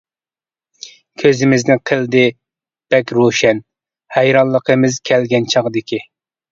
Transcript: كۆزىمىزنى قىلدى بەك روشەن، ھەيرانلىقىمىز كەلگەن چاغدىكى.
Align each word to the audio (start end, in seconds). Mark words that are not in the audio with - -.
كۆزىمىزنى 1.23 1.77
قىلدى 1.91 2.23
بەك 2.95 3.15
روشەن، 3.19 3.65
ھەيرانلىقىمىز 4.19 5.01
كەلگەن 5.13 5.49
چاغدىكى. 5.57 6.07